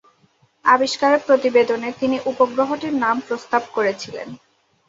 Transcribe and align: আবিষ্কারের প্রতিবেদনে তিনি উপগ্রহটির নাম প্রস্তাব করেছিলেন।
আবিষ্কারের 0.65 1.21
প্রতিবেদনে 1.27 1.89
তিনি 1.99 2.17
উপগ্রহটির 2.25 2.93
নাম 2.95 3.15
প্রস্তাব 3.27 3.63
করেছিলেন। 3.73 4.27